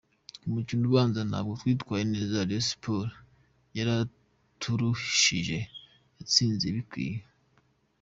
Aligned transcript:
Ku 0.39 0.47
mukino 0.53 0.83
ubanza 0.89 1.19
ntabwo 1.29 1.51
twitwaye 1.61 2.03
neza, 2.13 2.47
Rayon 2.49 2.65
Sports 2.71 3.15
yaraturushije 3.77 5.57
yatsinze 6.15 6.63
ibikwiye. 6.67 7.17